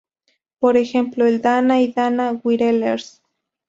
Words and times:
Por 0.57 0.77
ejemplo 0.77 1.27
el 1.27 1.43
Dana, 1.43 1.79
y 1.79 1.93
Dana 1.93 2.31
Wireless. 2.43 3.21